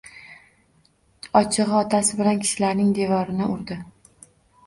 Ochig‘i, 1.41 1.67
otasi 1.81 2.17
bilan 2.21 2.41
kishilarning 2.45 2.89
devorini 3.01 3.51
urdi. 3.57 3.77